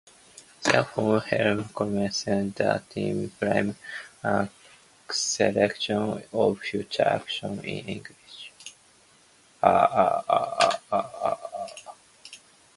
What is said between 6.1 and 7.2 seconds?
of future